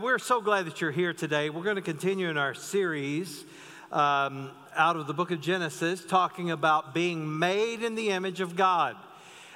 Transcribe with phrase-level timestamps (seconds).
[0.00, 1.50] We're so glad that you're here today.
[1.50, 3.44] We're going to continue in our series
[3.92, 8.56] um, out of the book of Genesis, talking about being made in the image of
[8.56, 8.96] God.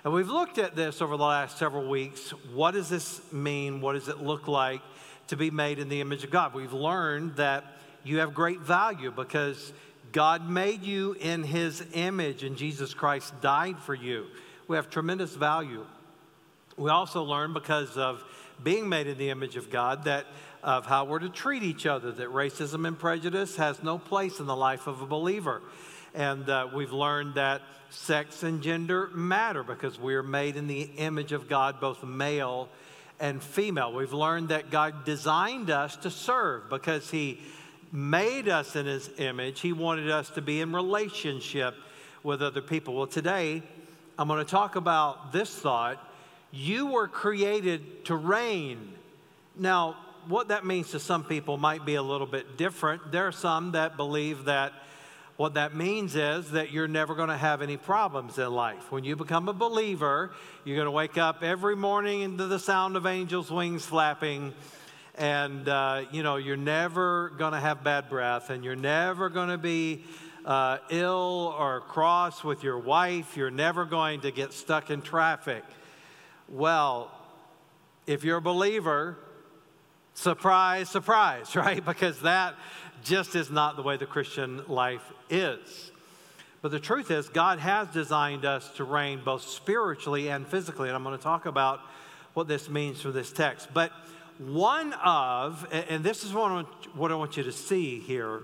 [0.05, 2.31] And we've looked at this over the last several weeks.
[2.53, 3.81] What does this mean?
[3.81, 4.83] What does it look like
[5.29, 6.53] to be made in the image of God?
[6.53, 7.65] We've learned that
[8.05, 9.73] you have great value because
[10.13, 14.27] God made you in his image and Jesus Christ died for you.
[14.69, 15.87] We have tremendous value.
[16.77, 18.23] We also learn because of
[18.63, 20.27] being made in the image of God, that
[20.63, 24.47] of how we're to treat each other, that racism and prejudice has no place in
[24.47, 25.63] the life of a believer.
[26.13, 30.83] And uh, we've learned that sex and gender matter because we are made in the
[30.97, 32.69] image of God, both male
[33.21, 33.93] and female.
[33.93, 37.41] We've learned that God designed us to serve because He
[37.93, 39.61] made us in His image.
[39.61, 41.75] He wanted us to be in relationship
[42.23, 42.95] with other people.
[42.95, 43.63] Well, today
[44.19, 46.03] I'm going to talk about this thought
[46.57, 48.95] you were created to reign.
[49.57, 53.13] Now, what that means to some people might be a little bit different.
[53.13, 54.73] There are some that believe that
[55.37, 58.91] what that means is that you're never going to have any problems in life.
[58.91, 60.33] When you become a believer,
[60.65, 64.55] you're going to wake up every morning into the sound of angels' wings flapping,
[65.15, 69.51] and uh, you know you're never going to have bad breath, and you're never going
[69.51, 70.05] to be
[70.47, 73.37] uh, ill or cross with your wife.
[73.37, 75.63] You're never going to get stuck in traffic.
[76.49, 77.11] Well,
[78.07, 79.19] if you're a believer,
[80.15, 81.85] surprise, surprise, right?
[81.85, 82.55] Because that
[83.03, 85.93] just is not the way the Christian life is.
[86.63, 90.89] But the truth is, God has designed us to reign both spiritually and physically.
[90.89, 91.81] And I'm going to talk about
[92.35, 93.69] what this means from this text.
[93.73, 93.93] But
[94.39, 98.43] one of, and this is what I want you to see here,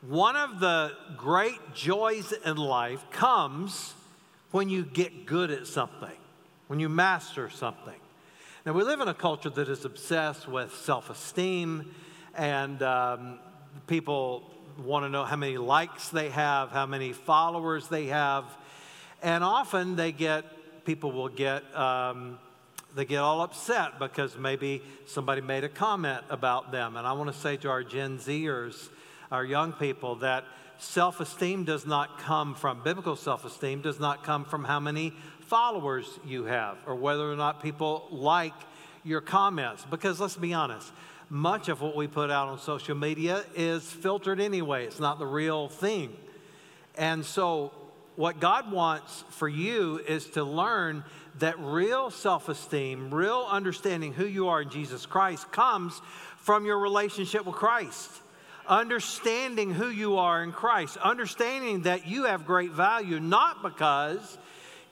[0.00, 3.94] one of the great joys in life comes
[4.50, 6.10] when you get good at something
[6.72, 8.00] when you master something.
[8.64, 11.94] Now, we live in a culture that is obsessed with self esteem,
[12.34, 13.40] and um,
[13.86, 14.50] people
[14.82, 18.46] want to know how many likes they have, how many followers they have,
[19.22, 20.46] and often they get,
[20.86, 22.38] people will get, um,
[22.94, 26.96] they get all upset because maybe somebody made a comment about them.
[26.96, 28.88] And I want to say to our Gen Zers,
[29.30, 30.46] our young people, that
[30.78, 35.12] self esteem does not come from, biblical self esteem does not come from how many
[35.52, 38.54] followers you have or whether or not people like
[39.04, 39.84] your comments.
[39.90, 40.90] Because let's be honest,
[41.28, 45.26] much of what we put out on social media is filtered anyway, it's not the
[45.26, 46.16] real thing.
[46.96, 47.70] And so,
[48.16, 51.04] what God wants for you is to learn
[51.38, 56.00] that real self esteem, real understanding who you are in Jesus Christ comes
[56.38, 58.10] from your relationship with Christ.
[58.66, 64.38] Understanding who you are in Christ, understanding that you have great value, not because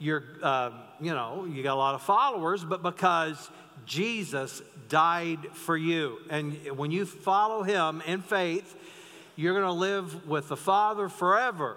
[0.00, 3.50] you're, uh, you know, you got a lot of followers, but because
[3.86, 6.18] Jesus died for you.
[6.30, 8.76] And when you follow him in faith,
[9.36, 11.76] you're going to live with the Father forever.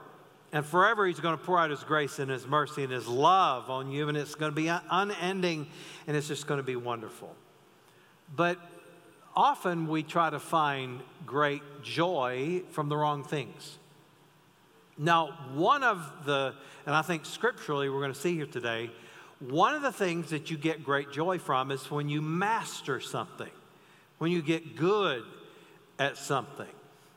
[0.51, 3.69] And forever, He's going to pour out His grace and His mercy and His love
[3.69, 5.67] on you, and it's going to be unending
[6.05, 7.35] and it's just going to be wonderful.
[8.35, 8.59] But
[9.35, 13.79] often we try to find great joy from the wrong things.
[14.97, 16.53] Now, one of the,
[16.85, 18.91] and I think scripturally we're going to see here today,
[19.39, 23.49] one of the things that you get great joy from is when you master something,
[24.19, 25.23] when you get good
[25.99, 26.67] at something.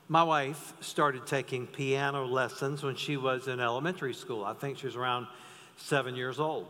[0.08, 4.44] My wife started taking piano lessons when she was in elementary school.
[4.44, 5.26] I think she was around
[5.76, 6.66] seven years old.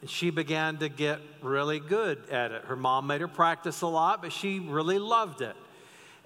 [0.00, 2.64] And she began to get really good at it.
[2.64, 5.56] Her mom made her practice a lot, but she really loved it.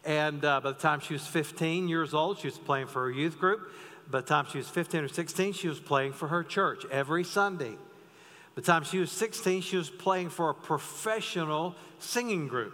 [0.06, 3.10] And uh, by the time she was 15 years old, she was playing for her
[3.10, 3.72] youth group.
[4.08, 7.24] By the time she was 15 or 16, she was playing for her church every
[7.24, 7.72] Sunday.
[7.72, 12.72] By the time she was 16, she was playing for a professional singing group.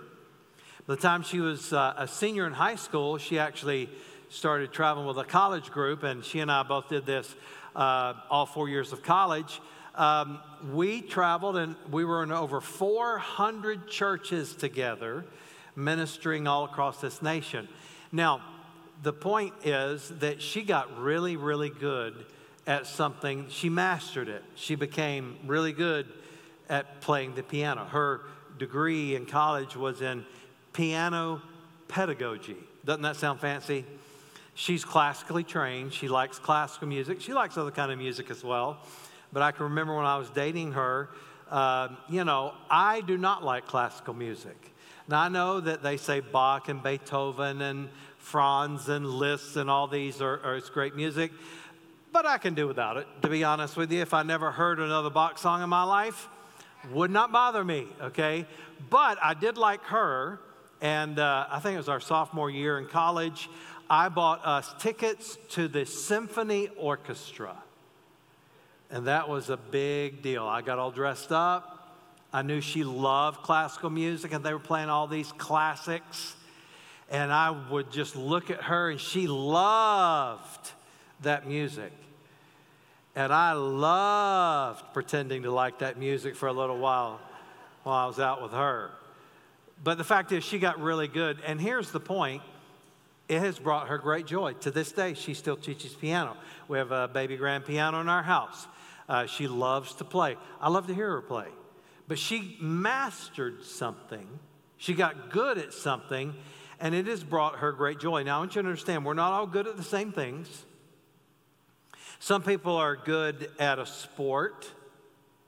[0.86, 3.88] By the time she was uh, a senior in high school, she actually
[4.28, 7.34] started traveling with a college group, and she and I both did this
[7.74, 9.58] uh, all four years of college.
[9.94, 10.38] Um,
[10.70, 15.24] we traveled and we were in over 400 churches together
[15.76, 17.68] ministering all across this nation.
[18.10, 18.42] Now,
[19.02, 22.26] the point is that she got really, really good
[22.66, 23.46] at something.
[23.48, 24.44] She mastered it.
[24.54, 26.06] She became really good
[26.68, 27.84] at playing the piano.
[27.84, 28.20] Her
[28.58, 30.24] degree in college was in
[30.72, 31.42] piano
[31.88, 32.56] pedagogy.
[32.84, 33.84] Doesn't that sound fancy?
[34.54, 35.92] She's classically trained.
[35.92, 37.20] She likes classical music.
[37.20, 38.78] She likes other kind of music as well.
[39.32, 41.08] But I can remember when I was dating her,
[41.50, 44.71] uh, you know, I do not like classical music.
[45.12, 49.86] Now, I know that they say Bach and Beethoven and Franz and Liszt and all
[49.86, 51.32] these are, are great music,
[52.12, 54.00] but I can do without it, to be honest with you.
[54.00, 56.30] If I never heard another Bach song in my life,
[56.90, 58.46] Would not bother me, okay?
[58.90, 60.40] But I did like her,
[60.80, 63.48] and uh, I think it was our sophomore year in college.
[63.88, 67.54] I bought us tickets to the symphony orchestra.
[68.90, 70.44] And that was a big deal.
[70.44, 71.71] I got all dressed up.
[72.32, 76.34] I knew she loved classical music, and they were playing all these classics.
[77.10, 80.72] And I would just look at her, and she loved
[81.20, 81.92] that music.
[83.14, 87.20] And I loved pretending to like that music for a little while
[87.82, 88.90] while I was out with her.
[89.84, 91.38] But the fact is, she got really good.
[91.44, 92.42] And here's the point
[93.28, 94.54] it has brought her great joy.
[94.54, 96.36] To this day, she still teaches piano.
[96.68, 98.66] We have a baby grand piano in our house.
[99.08, 100.36] Uh, she loves to play.
[100.60, 101.48] I love to hear her play.
[102.12, 104.28] But she mastered something,
[104.76, 106.34] she got good at something,
[106.78, 108.22] and it has brought her great joy.
[108.22, 110.66] Now, I want you to understand we're not all good at the same things.
[112.20, 114.70] Some people are good at a sport,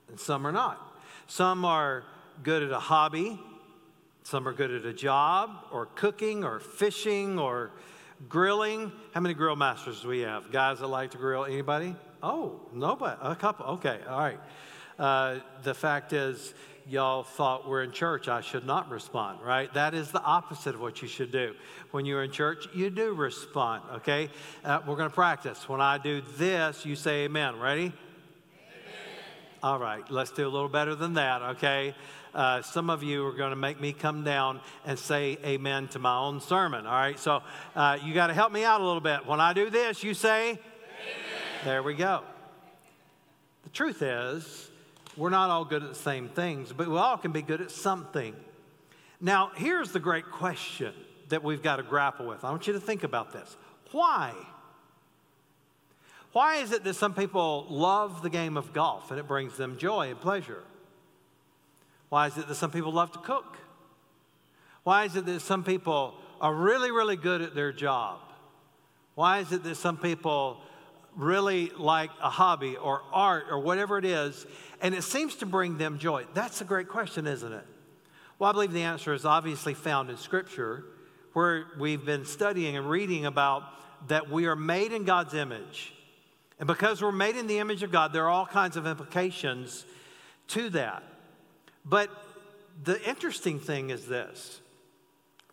[0.09, 0.81] and some are not.
[1.27, 2.03] Some are
[2.41, 3.39] good at a hobby,
[4.23, 7.69] some are good at a job, or cooking, or fishing, or
[8.27, 8.91] grilling.
[9.13, 10.51] How many grill masters do we have?
[10.51, 11.45] Guys that like to grill?
[11.45, 11.95] Anybody?
[12.23, 13.19] Oh, nobody.
[13.21, 13.67] A couple.
[13.67, 14.39] Okay, all right.
[14.97, 16.53] Uh, the fact is,
[16.87, 19.73] y'all thought we're in church, I should not respond, right?
[19.73, 21.55] That is the opposite of what you should do.
[21.91, 24.29] When you're in church, you do respond, okay?
[24.63, 25.67] Uh, we're going to practice.
[25.67, 27.59] When I do this, you say amen.
[27.59, 27.85] Ready?
[27.85, 27.93] Amen.
[29.63, 31.95] All right, let's do a little better than that, okay?
[32.33, 35.99] Uh, some of you are going to make me come down and say amen to
[35.99, 37.17] my own sermon, all right?
[37.17, 37.41] So
[37.75, 39.25] uh, you got to help me out a little bit.
[39.25, 40.59] When I do this, you say, amen.
[41.63, 42.21] There we go.
[43.63, 44.69] The truth is,
[45.17, 47.71] we're not all good at the same things, but we all can be good at
[47.71, 48.35] something.
[49.21, 50.93] Now, here's the great question
[51.29, 52.43] that we've got to grapple with.
[52.43, 53.55] I want you to think about this.
[53.91, 54.33] Why?
[56.33, 59.77] Why is it that some people love the game of golf and it brings them
[59.77, 60.63] joy and pleasure?
[62.09, 63.57] Why is it that some people love to cook?
[64.83, 68.19] Why is it that some people are really, really good at their job?
[69.15, 70.59] Why is it that some people
[71.15, 74.45] really like a hobby or art or whatever it is,
[74.81, 76.25] and it seems to bring them joy?
[76.33, 77.65] That's a great question, isn't it?
[78.37, 80.83] Well, I believe the answer is obviously found in Scripture,
[81.33, 83.63] where we've been studying and reading about
[84.07, 85.93] that we are made in God's image.
[86.59, 89.85] And because we're made in the image of God, there are all kinds of implications
[90.49, 91.03] to that.
[91.83, 92.09] But
[92.83, 94.61] the interesting thing is this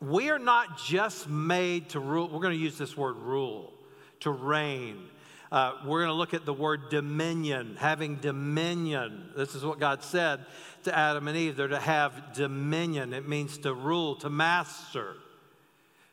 [0.01, 3.73] we are not just made to rule, we're going to use this word rule,
[4.21, 5.09] to reign,
[5.53, 9.29] uh, we're going to look at the word dominion, having dominion.
[9.37, 10.47] This is what God said
[10.85, 11.57] to Adam and Eve.
[11.57, 15.15] They're to have dominion, it means to rule, to master.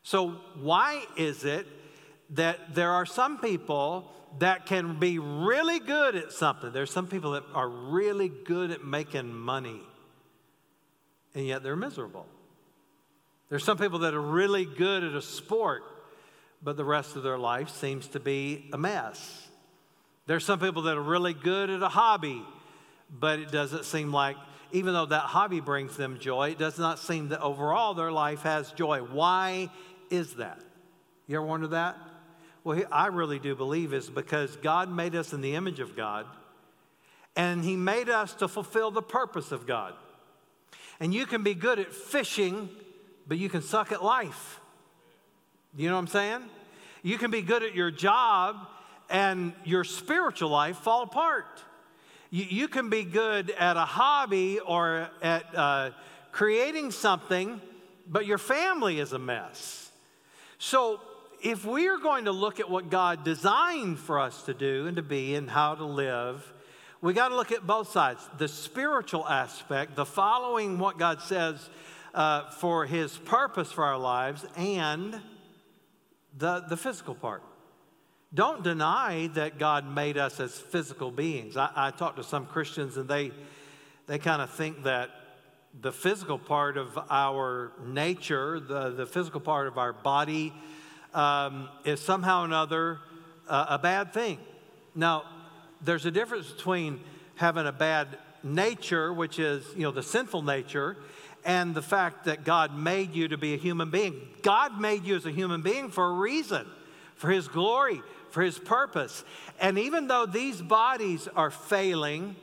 [0.04, 1.66] So, why is it
[2.32, 6.74] that there are some people that can be really good at something?
[6.74, 9.80] There's some people that are really good at making money,
[11.34, 12.26] and yet they're miserable.
[13.48, 15.84] There's some people that are really good at a sport
[16.62, 19.48] but the rest of their life seems to be a mess.
[20.26, 22.44] There's some people that are really good at a hobby,
[23.10, 24.38] but it doesn't seem like,
[24.72, 28.44] even though that hobby brings them joy, it does not seem that overall their life
[28.44, 29.00] has joy.
[29.00, 29.70] Why
[30.12, 30.60] is that?
[31.28, 31.98] You ever wonder that?
[32.64, 36.28] Well, I really do believe is because God made us in the image of God,
[37.36, 39.94] and He made us to fulfill the purpose of God.
[41.00, 42.70] And you can be good at fishing,
[43.28, 44.59] but you can suck at life.
[45.78, 46.42] You know what I'm saying?
[47.04, 48.68] You can be good at your job
[49.10, 51.64] and your spiritual life fall apart.
[52.32, 55.92] You, you can be good at a hobby or at uh,
[56.32, 57.62] creating something,
[58.08, 59.92] but your family is a mess.
[60.58, 61.02] So,
[61.42, 64.98] if we are going to look at what God designed for us to do and
[64.98, 66.52] to be and how to live,
[67.02, 71.70] we got to look at both sides the spiritual aspect, the following what God says
[72.14, 75.22] uh, for His purpose for our lives, and
[76.40, 77.44] the, the physical part.
[78.34, 81.58] Don't deny that God made us as physical beings.
[81.58, 83.32] I, I talk to some Christians and they,
[84.08, 85.10] they kind of think that
[85.82, 90.54] the physical part of our nature, the, the physical part of our body,
[91.14, 93.00] um, is somehow or another
[93.48, 94.40] uh, a bad thing.
[94.96, 95.24] Now,
[95.82, 97.02] there's a difference between
[97.36, 100.98] having a bad nature, which is, you know, the sinful nature,
[101.46, 104.28] and the fact that God made you to be a human being.
[104.42, 106.66] God made you as a human being for a reason,
[107.16, 109.24] for His glory, for His purpose.
[109.60, 112.36] And even though these bodies are failing,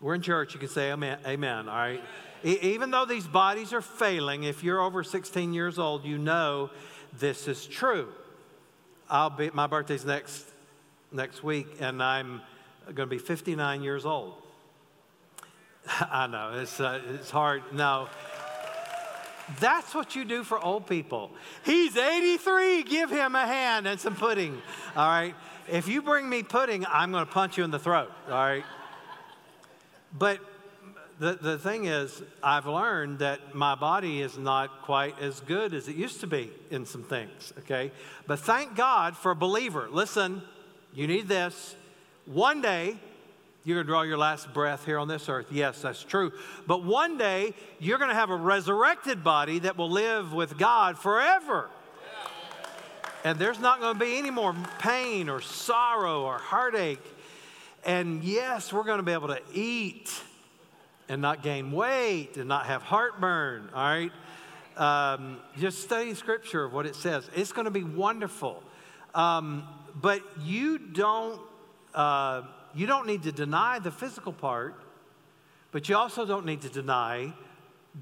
[0.00, 2.02] we're in church, you can say amen, amen all right?
[2.44, 6.70] even though these bodies are failing, if you're over 16 years old, you know
[7.18, 8.08] this is true.
[9.10, 10.44] I'll be, my birthday's next,
[11.10, 12.40] next week, and I'm
[12.84, 14.34] going to be 59 years old.
[16.10, 17.62] I know, it's, uh, it's hard.
[17.72, 18.08] No.
[19.60, 21.30] That's what you do for old people.
[21.64, 24.60] He's 83, give him a hand and some pudding.
[24.94, 25.34] All right?
[25.70, 28.12] If you bring me pudding, I'm going to punch you in the throat.
[28.26, 28.64] All right?
[30.16, 30.40] But
[31.18, 35.88] the, the thing is, I've learned that my body is not quite as good as
[35.88, 37.90] it used to be in some things, okay?
[38.26, 39.88] But thank God for a believer.
[39.90, 40.42] Listen,
[40.94, 41.74] you need this.
[42.26, 42.98] One day,
[43.68, 45.48] you're going to draw your last breath here on this earth.
[45.50, 46.32] Yes, that's true.
[46.66, 50.98] But one day, you're going to have a resurrected body that will live with God
[50.98, 51.68] forever.
[53.24, 57.04] And there's not going to be any more pain or sorrow or heartache.
[57.84, 60.18] And yes, we're going to be able to eat
[61.10, 64.12] and not gain weight and not have heartburn, all right?
[64.78, 67.28] Um, just study scripture of what it says.
[67.36, 68.62] It's going to be wonderful.
[69.14, 71.38] Um, but you don't.
[71.94, 72.44] Uh,
[72.78, 74.80] you don't need to deny the physical part,
[75.72, 77.32] but you also don't need to deny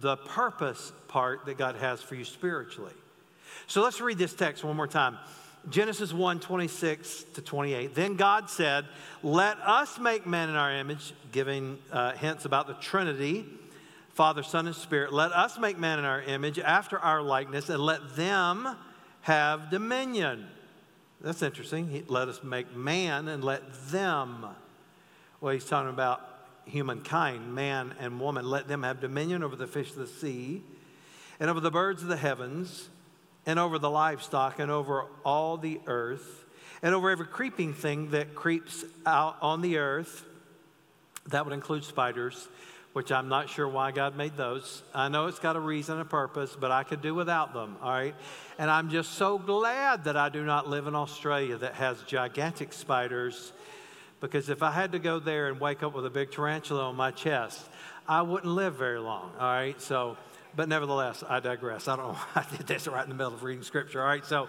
[0.01, 2.93] the purpose part that God has for you spiritually.
[3.67, 5.17] So let's read this text one more time.
[5.71, 7.95] Genesis 1 26 to 28.
[7.95, 8.85] Then God said,
[9.23, 13.47] Let us make man in our image, giving uh, hints about the Trinity,
[14.13, 15.11] Father, Son, and Spirit.
[15.11, 18.77] Let us make man in our image after our likeness, and let them
[19.23, 20.47] have dominion.
[21.23, 21.89] That's interesting.
[21.89, 24.47] He, let us make man and let them.
[25.41, 26.23] Well, he's talking about
[26.65, 28.49] humankind, man and woman.
[28.49, 30.63] Let them have dominion over the fish of the sea
[31.39, 32.89] and over the birds of the heavens
[33.45, 36.45] and over the livestock and over all the earth
[36.83, 40.25] and over every creeping thing that creeps out on the earth.
[41.29, 42.49] That would include spiders
[42.97, 44.83] which I'm not sure why God made those.
[44.95, 47.77] I know it's got a reason, and a purpose, but I could do without them,
[47.83, 48.15] all right?
[48.59, 52.73] And I'm just so glad that I do not live in Australia that has gigantic
[52.73, 53.53] spiders,
[54.21, 56.97] because if I had to go there and wake up with a big tarantula on
[56.97, 57.61] my chest,
[58.09, 59.81] I wouldn't live very long, all right?
[59.81, 60.17] So,
[60.55, 61.89] but nevertheless, I digress.
[61.89, 64.25] I don't know I did this right in the middle of reading scripture, all right?
[64.25, 64.49] So,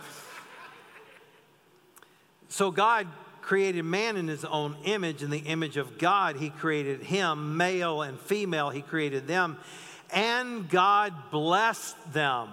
[2.49, 3.07] so God
[3.41, 5.23] created man in his own image.
[5.23, 9.57] In the image of God, he created him, male and female, he created them.
[10.13, 12.49] And God blessed them.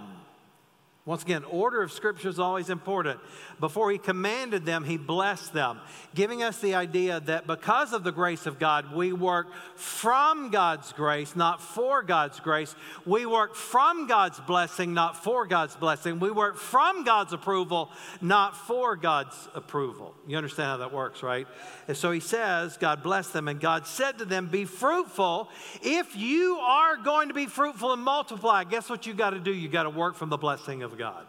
[1.07, 3.21] Once again, order of Scripture is always important.
[3.61, 5.79] Before he commanded them, he blessed them,
[6.15, 10.95] giving us the idea that because of the grace of God, we work from God's
[10.95, 12.75] grace, not for God's grace.
[13.05, 16.21] We work from God's blessing, not for God's blessing.
[16.21, 17.91] We work from God's approval,
[18.23, 20.15] not for God's approval.
[20.27, 21.47] You understand how that works, right?
[21.87, 25.51] And so he says, God blessed them, and God said to them, Be fruitful.
[25.83, 29.53] If you are going to be fruitful and multiply, guess what you got to do?
[29.53, 31.27] You got to work from the blessing of God.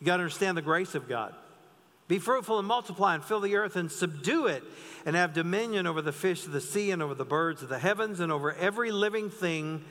[0.00, 1.34] You got to understand the grace of God.
[2.08, 4.64] Be fruitful and multiply and fill the earth and subdue it
[5.06, 7.78] and have dominion over the fish of the sea and over the birds of the
[7.78, 9.84] heavens and over every living thing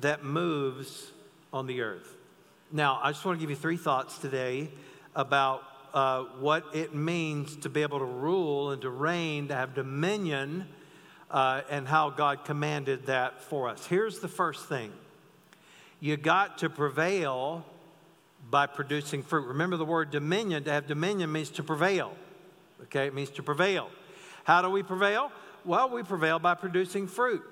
[0.00, 1.10] that moves
[1.52, 2.14] on the earth.
[2.72, 4.70] Now, I just want to give you three thoughts today
[5.14, 9.74] about uh, what it means to be able to rule and to reign, to have
[9.74, 10.66] dominion,
[11.30, 13.86] uh, and how God commanded that for us.
[13.86, 14.92] Here's the first thing
[16.00, 17.64] you got to prevail
[18.50, 19.46] by producing fruit.
[19.46, 20.64] Remember the word dominion.
[20.64, 22.12] To have dominion means to prevail.
[22.82, 23.90] Okay, it means to prevail.
[24.44, 25.30] How do we prevail?
[25.64, 27.42] Well, we prevail by producing fruit.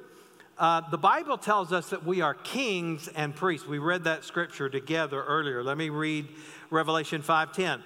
[0.58, 3.66] Uh, the Bible tells us that we are kings and priests.
[3.66, 5.62] We read that scripture together earlier.
[5.62, 6.28] Let me read
[6.70, 7.82] Revelation 5:10.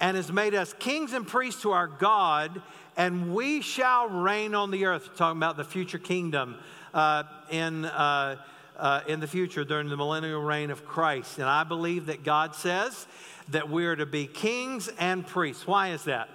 [0.00, 2.62] And has made us kings and priests to our God,
[2.96, 5.16] and we shall reign on the earth.
[5.16, 6.56] talking about the future kingdom
[6.94, 7.84] uh, in.
[7.84, 8.36] Uh,
[8.78, 11.38] uh, in the future during the millennial reign of Christ.
[11.38, 13.06] And I believe that God says
[13.48, 15.66] that we are to be kings and priests.
[15.66, 16.28] Why is that?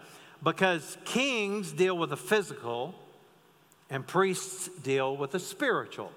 [0.44, 2.96] Because kings deal with the physical
[3.90, 6.12] and priests deal with the spiritual.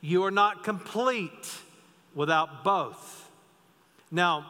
[0.00, 1.52] You are not complete
[2.14, 3.28] without both.
[4.10, 4.46] Now,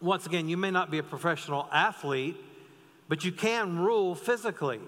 [0.00, 2.36] once again, you may not be a professional athlete,
[3.08, 4.80] but you can rule physically.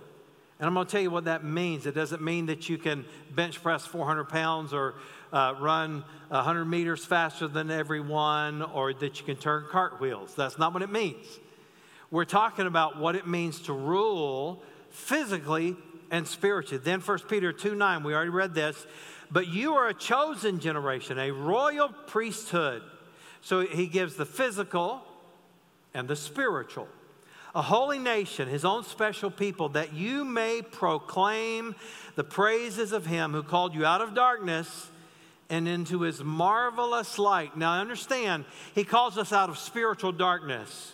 [0.58, 1.84] And I'm going to tell you what that means.
[1.86, 4.94] It doesn't mean that you can bench press 400 pounds or
[5.32, 10.34] uh, run 100 meters faster than everyone or that you can turn cartwheels.
[10.34, 11.26] That's not what it means.
[12.10, 15.76] We're talking about what it means to rule physically
[16.10, 16.82] and spiritually.
[16.82, 18.86] Then 1 Peter 2 9, we already read this.
[19.30, 22.82] But you are a chosen generation, a royal priesthood.
[23.42, 25.02] So he gives the physical
[25.92, 26.88] and the spiritual
[27.56, 31.74] a holy nation, his own special people, that you may proclaim
[32.14, 34.90] the praises of him who called you out of darkness
[35.48, 37.56] and into his marvelous light.
[37.56, 38.44] Now, understand,
[38.74, 40.92] he calls us out of spiritual darkness.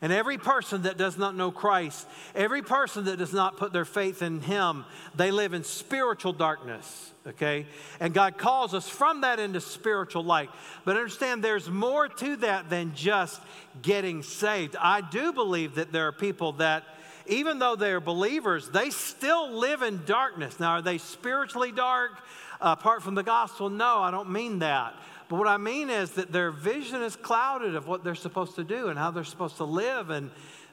[0.00, 3.84] And every person that does not know Christ, every person that does not put their
[3.84, 4.84] faith in Him,
[5.16, 7.66] they live in spiritual darkness, okay?
[7.98, 10.50] And God calls us from that into spiritual light.
[10.84, 13.40] But understand there's more to that than just
[13.82, 14.76] getting saved.
[14.80, 16.84] I do believe that there are people that,
[17.26, 20.60] even though they're believers, they still live in darkness.
[20.60, 22.12] Now, are they spiritually dark
[22.60, 23.68] apart from the gospel?
[23.68, 24.94] No, I don't mean that.
[25.28, 28.64] But what I mean is that their vision is clouded of what they're supposed to
[28.64, 30.30] do and how they're supposed to live, and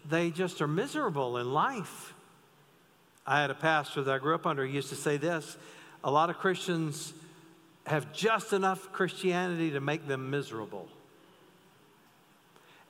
[0.09, 2.13] they just are miserable in life.
[3.27, 5.57] I had a pastor that I grew up under, used to say this
[6.03, 7.13] a lot of Christians
[7.87, 10.87] have just enough Christianity to make them miserable.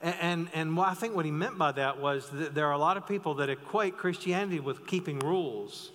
[0.01, 2.77] And, and, and I think what he meant by that was that there are a
[2.77, 5.91] lot of people that equate Christianity with keeping rules.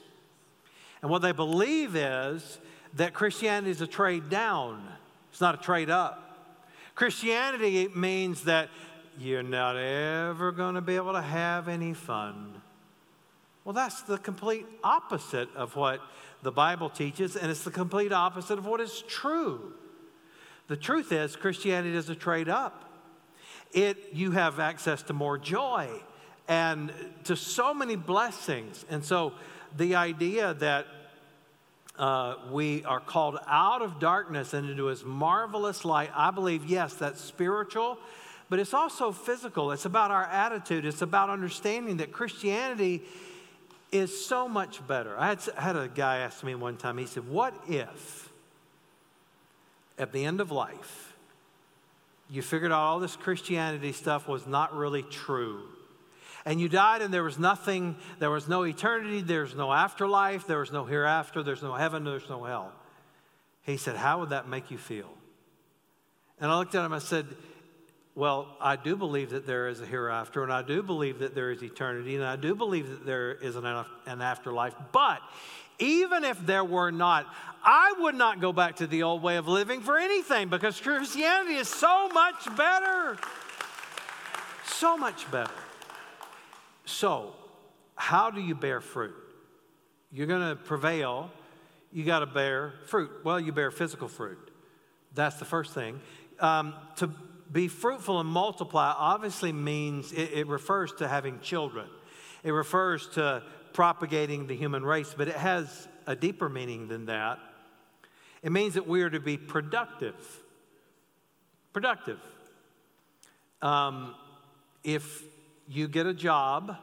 [1.03, 2.59] And what they believe is
[2.95, 4.83] that Christianity is a trade down.
[5.31, 6.27] It's not a trade up.
[6.95, 8.69] Christianity means that
[9.19, 12.61] you're not ever going to be able to have any fun.
[13.65, 16.01] Well, that's the complete opposite of what
[16.43, 19.75] the Bible teaches, and it's the complete opposite of what is true.
[20.69, 22.85] The truth is, Christianity is a trade up.
[23.73, 25.89] It, you have access to more joy
[26.49, 26.93] and
[27.25, 28.85] to so many blessings.
[28.91, 29.33] And so
[29.77, 30.87] the idea that
[32.01, 36.11] uh, we are called out of darkness and into his marvelous light.
[36.15, 37.99] I believe, yes, that's spiritual,
[38.49, 39.71] but it's also physical.
[39.71, 43.03] It's about our attitude, it's about understanding that Christianity
[43.93, 45.15] is so much better.
[45.19, 48.31] I had, had a guy ask me one time, he said, What if
[49.99, 51.13] at the end of life
[52.31, 55.65] you figured out all this Christianity stuff was not really true?
[56.45, 60.59] And you died and there was nothing, there was no eternity, there's no afterlife, there
[60.59, 62.73] was no hereafter, there's no heaven, there's no hell.
[63.63, 65.11] He said, How would that make you feel?
[66.41, 67.27] And I looked at him, I said,
[68.15, 71.51] Well, I do believe that there is a hereafter, and I do believe that there
[71.51, 74.75] is eternity, and I do believe that there is an, an afterlife.
[74.93, 75.21] But
[75.79, 77.27] even if there were not,
[77.63, 81.55] I would not go back to the old way of living for anything because Christianity
[81.55, 83.19] is so much better.
[84.65, 85.53] So much better.
[86.91, 87.35] So,
[87.95, 89.15] how do you bear fruit?
[90.11, 91.31] You're going to prevail,
[91.93, 93.11] you got to bear fruit.
[93.25, 94.51] Well, you bear physical fruit.
[95.15, 96.01] That's the first thing.
[96.41, 97.09] Um, to
[97.51, 101.87] be fruitful and multiply obviously means it, it refers to having children,
[102.43, 107.39] it refers to propagating the human race, but it has a deeper meaning than that.
[108.43, 110.17] It means that we are to be productive.
[111.73, 112.19] Productive.
[113.63, 114.15] Um,
[114.83, 115.23] if
[115.71, 116.77] you get a job,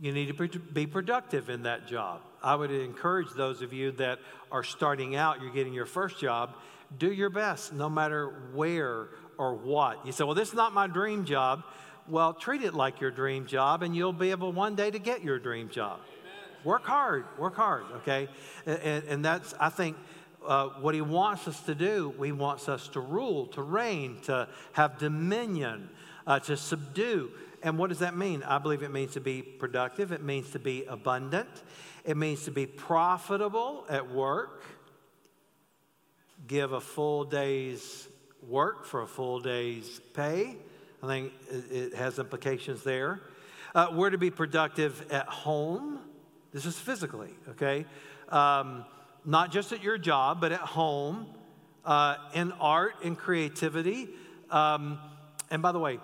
[0.00, 2.20] you need to be productive in that job.
[2.42, 4.18] I would encourage those of you that
[4.52, 6.54] are starting out, you're getting your first job,
[6.98, 10.04] do your best no matter where or what.
[10.04, 11.64] You say, Well, this is not my dream job.
[12.06, 15.22] Well, treat it like your dream job, and you'll be able one day to get
[15.22, 16.00] your dream job.
[16.00, 16.64] Amen.
[16.64, 18.28] Work hard, work hard, okay?
[18.66, 19.96] And, and that's, I think,
[20.44, 22.14] uh, what he wants us to do.
[22.22, 25.88] He wants us to rule, to reign, to have dominion,
[26.26, 27.30] uh, to subdue.
[27.62, 28.42] And what does that mean?
[28.42, 31.48] I believe it means to be productive, it means to be abundant,
[32.04, 34.64] it means to be profitable at work,
[36.46, 38.08] give a full day's
[38.48, 40.56] work for a full day's pay.
[41.02, 43.20] I think it has implications there.
[43.74, 46.00] Uh, we're to be productive at home.
[46.52, 47.86] This is physically, okay?
[48.28, 48.84] Um,
[49.24, 51.26] not just at your job, but at home,
[51.84, 54.08] uh, in art and creativity.
[54.50, 54.98] Um,
[55.50, 56.00] and by the way,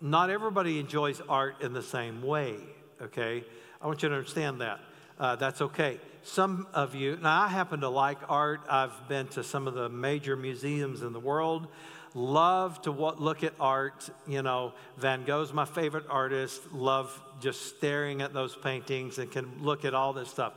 [0.00, 2.56] not everybody enjoys art in the same way,
[3.00, 3.44] okay?
[3.80, 4.80] I want you to understand that.
[5.18, 6.00] Uh, that's okay.
[6.22, 8.62] Some of you, now I happen to like art.
[8.68, 11.68] I've been to some of the major museums in the world.
[12.14, 14.08] Love to look at art.
[14.26, 16.72] You know, Van Gogh's my favorite artist.
[16.72, 20.54] Love just staring at those paintings and can look at all this stuff.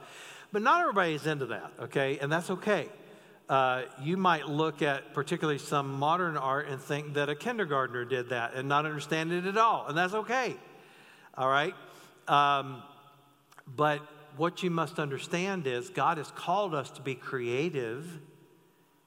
[0.52, 2.18] But not everybody is into that, okay?
[2.20, 2.90] And that's okay
[3.50, 8.30] uh, you might look at particularly some modern art and think that a kindergartner did
[8.30, 10.56] that and not understand it at all, and that's okay.
[11.38, 11.74] All right?
[12.28, 12.84] Um,
[13.66, 14.02] but
[14.36, 18.20] what you must understand is God has called us to be creative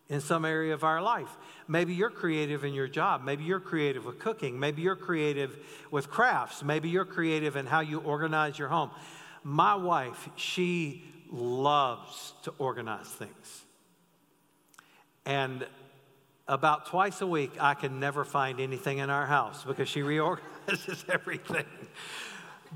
[0.08, 1.28] in some area of our life.
[1.68, 3.22] Maybe you're creative in your job.
[3.22, 4.58] Maybe you're creative with cooking.
[4.58, 5.56] Maybe you're creative
[5.90, 6.64] with crafts.
[6.64, 8.90] Maybe you're creative in how you organize your home.
[9.44, 13.64] My wife, she loves to organize things.
[15.30, 15.64] And
[16.48, 21.04] about twice a week, I can never find anything in our house because she reorganizes
[21.08, 21.66] everything.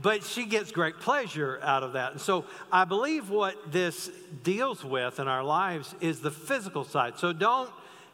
[0.01, 2.13] But she gets great pleasure out of that.
[2.13, 4.09] And so I believe what this
[4.45, 7.19] deals with in our lives is the physical side.
[7.19, 7.71] So don't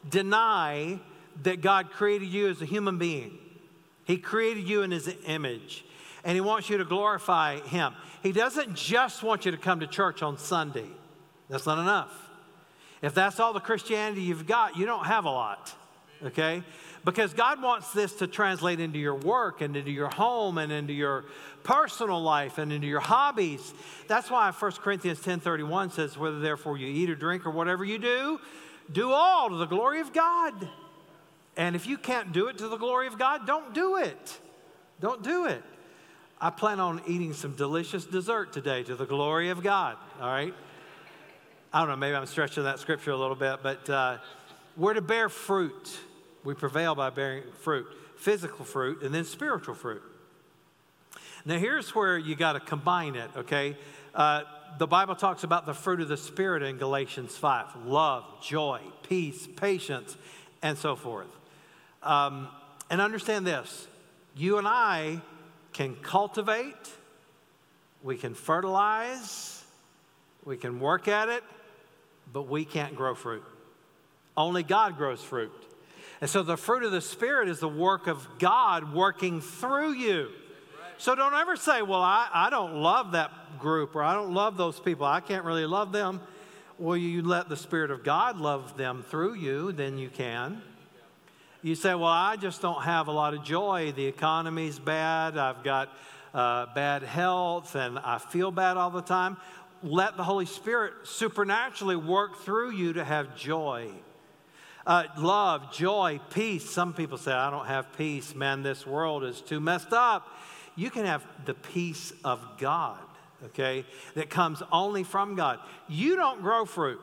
[0.09, 0.99] deny
[1.43, 3.37] that God created you as a human being.
[4.05, 5.85] He created you in His image,
[6.23, 7.93] and He wants you to glorify Him.
[8.23, 10.89] He doesn't just want you to come to church on Sunday,
[11.47, 12.30] that's not enough.
[13.01, 15.73] If that's all the Christianity you've got, you don't have a lot,
[16.23, 16.63] okay?
[17.03, 20.93] Because God wants this to translate into your work and into your home and into
[20.93, 21.25] your
[21.63, 23.73] personal life and into your hobbies.
[24.07, 27.97] That's why 1 Corinthians 10:31 says, "Whether therefore you eat or drink or whatever you
[27.97, 28.39] do,
[28.91, 30.69] do all to the glory of God."
[31.57, 34.39] And if you can't do it to the glory of God, don't do it.
[34.99, 35.63] Don't do it.
[36.39, 40.53] I plan on eating some delicious dessert today to the glory of God, all right?
[41.73, 44.17] I don't know, maybe I'm stretching that scripture a little bit, but uh,
[44.75, 45.99] we're to bear fruit.
[46.43, 50.01] We prevail by bearing fruit, physical fruit, and then spiritual fruit.
[51.45, 53.77] Now, here's where you got to combine it, okay?
[54.13, 54.41] Uh,
[54.79, 59.47] the Bible talks about the fruit of the Spirit in Galatians 5 love, joy, peace,
[59.55, 60.17] patience,
[60.61, 61.27] and so forth.
[62.03, 62.49] Um,
[62.89, 63.87] and understand this
[64.35, 65.21] you and I
[65.71, 66.91] can cultivate,
[68.03, 69.63] we can fertilize,
[70.43, 71.43] we can work at it,
[72.33, 73.43] but we can't grow fruit.
[74.35, 75.51] Only God grows fruit.
[76.21, 80.29] And so the fruit of the Spirit is the work of God working through you.
[80.97, 84.55] So don't ever say, Well, I, I don't love that group or I don't love
[84.55, 85.05] those people.
[85.05, 86.21] I can't really love them.
[86.77, 90.61] Well, you let the Spirit of God love them through you, then you can.
[91.63, 93.93] You say, Well, I just don't have a lot of joy.
[93.95, 95.37] The economy's bad.
[95.37, 95.89] I've got
[96.33, 99.37] uh, bad health and I feel bad all the time.
[99.83, 103.89] Let the Holy Spirit supernaturally work through you to have joy.
[104.85, 106.69] Uh, love, joy, peace.
[106.69, 108.33] Some people say, I don't have peace.
[108.33, 110.27] Man, this world is too messed up.
[110.75, 112.99] You can have the peace of God,
[113.45, 115.59] okay, that comes only from God.
[115.87, 116.99] You don't grow fruit.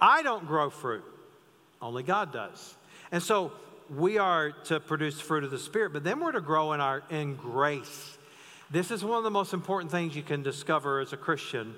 [0.00, 1.04] I don't grow fruit.
[1.80, 2.74] Only God does.
[3.12, 3.52] And so
[3.90, 7.02] we are to produce fruit of the Spirit, but then we're to grow in, our,
[7.10, 8.18] in grace.
[8.72, 11.74] This is one of the most important things you can discover as a Christian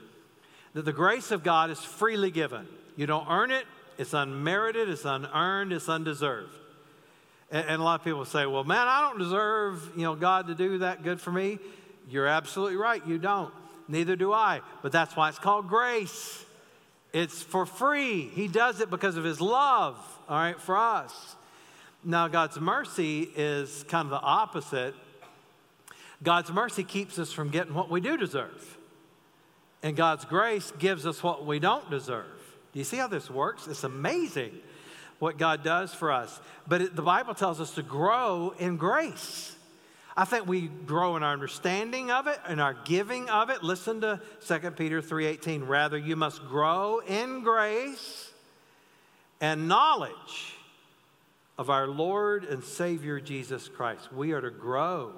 [0.75, 2.69] that the grace of God is freely given.
[2.95, 3.65] You don't earn it,
[3.99, 6.55] it's unmerited, it's unearned, it's undeserved.
[7.51, 10.47] And, and, a lot of people say, well, man, I don't deserve you know, God
[10.47, 11.59] to do that good for me.
[12.09, 13.53] You're absolutely right, you don't.
[13.89, 14.61] Neither do I.
[14.81, 16.45] But that's why it's called grace.
[17.13, 18.29] It's for free.
[18.29, 19.97] He does it because of his love,
[20.29, 21.35] all right, for us.
[22.05, 24.95] Now, God's mercy is kind of the opposite.
[26.23, 28.79] God's mercy keeps us from getting what we do deserve.
[29.83, 32.27] And God's grace gives us what we don't deserve.
[32.73, 33.67] Do you see how this works?
[33.67, 34.53] It's amazing
[35.19, 36.41] what God does for us.
[36.67, 39.55] But it, the Bible tells us to grow in grace.
[40.17, 43.63] I think we grow in our understanding of it and our giving of it.
[43.63, 45.67] Listen to 2 Peter 3:18.
[45.67, 48.33] Rather, you must grow in grace
[49.41, 50.55] and knowledge
[51.59, 54.13] of our Lord and Savior Jesus Christ.
[54.13, 55.13] We are to grow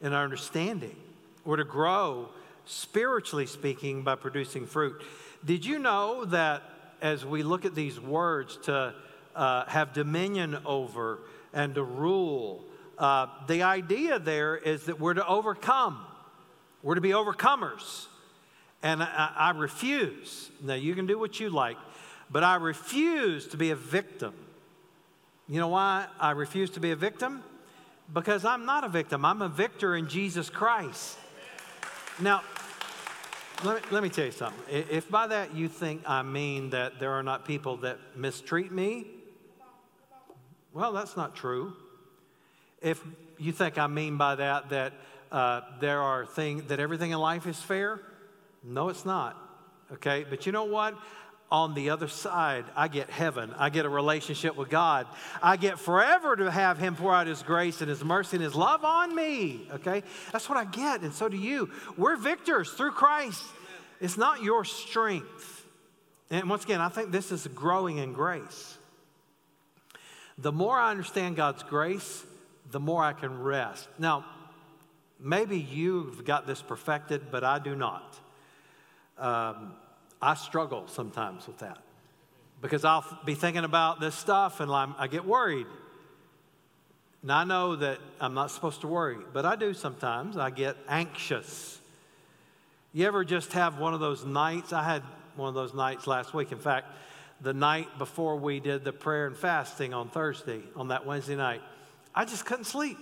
[0.00, 0.96] in our understanding.
[1.44, 2.28] We're to grow
[2.64, 5.02] spiritually speaking by producing fruit.
[5.44, 6.62] Did you know that
[7.00, 8.94] as we look at these words to
[9.34, 11.20] uh, have dominion over
[11.52, 12.64] and to rule,
[12.98, 16.04] uh, the idea there is that we're to overcome,
[16.82, 18.06] we're to be overcomers.
[18.82, 21.76] And I, I refuse, now you can do what you like,
[22.30, 24.34] but I refuse to be a victim.
[25.48, 27.42] You know why I refuse to be a victim?
[28.12, 31.16] Because I'm not a victim, I'm a victor in Jesus Christ.
[32.18, 32.42] Now,
[33.62, 34.62] let me, let me tell you something.
[34.68, 39.06] If by that you think I mean that there are not people that mistreat me,
[40.72, 41.74] well, that's not true.
[42.80, 43.02] If
[43.38, 44.92] you think I mean by that that
[45.30, 48.00] uh, there are things that everything in life is fair,
[48.64, 49.36] no, it's not.
[49.92, 50.94] Okay, but you know what?
[51.50, 53.52] On the other side, I get heaven.
[53.58, 55.06] I get a relationship with God.
[55.42, 58.54] I get forever to have Him pour out His grace and His mercy and His
[58.54, 59.68] love on me.
[59.72, 60.02] Okay?
[60.32, 61.70] That's what I get, and so do you.
[61.96, 63.44] We're victors through Christ.
[64.00, 65.66] It's not your strength.
[66.30, 68.78] And once again, I think this is growing in grace.
[70.38, 72.24] The more I understand God's grace,
[72.70, 73.88] the more I can rest.
[73.98, 74.24] Now,
[75.18, 78.18] maybe you've got this perfected, but I do not.
[79.18, 79.74] Um,
[80.22, 81.78] I struggle sometimes with that
[82.60, 85.66] because I'll be thinking about this stuff and I get worried.
[87.22, 90.36] And I know that I'm not supposed to worry, but I do sometimes.
[90.36, 91.78] I get anxious.
[92.92, 94.72] You ever just have one of those nights?
[94.72, 95.02] I had
[95.36, 96.52] one of those nights last week.
[96.52, 96.86] In fact,
[97.40, 101.62] the night before we did the prayer and fasting on Thursday, on that Wednesday night,
[102.14, 102.98] I just couldn't sleep.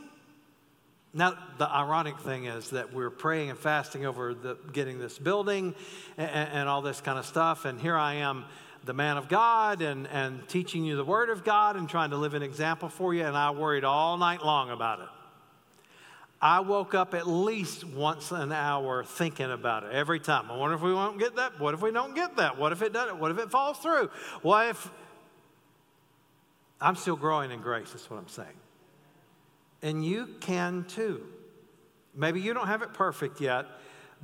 [1.15, 5.75] Now, the ironic thing is that we're praying and fasting over the, getting this building
[6.17, 7.65] and, and all this kind of stuff.
[7.65, 8.45] And here I am
[8.85, 12.17] the man of God and, and teaching you the word of God and trying to
[12.17, 15.09] live an example for you, and I worried all night long about it.
[16.41, 20.51] I woke up at least once an hour thinking about it every time.
[20.51, 21.59] I wonder if we won't get that.
[21.59, 22.57] What if we don't get that?
[22.57, 23.19] What if it doesn't?
[23.19, 24.11] What if it falls through?
[24.43, 24.91] What if
[26.81, 27.91] I'm still growing in grace?
[27.91, 28.55] That's what I'm saying.
[29.83, 31.25] And you can too.
[32.15, 33.67] Maybe you don't have it perfect yet,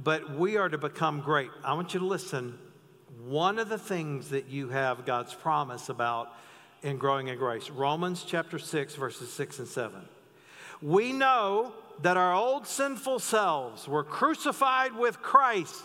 [0.02, 1.50] but we are to become great.
[1.62, 2.58] I want you to listen.
[3.24, 6.32] One of the things that you have God's promise about
[6.82, 10.02] in growing in grace, Romans chapter 6, verses 6 and 7.
[10.82, 15.82] We know that our old sinful selves were crucified with Christ.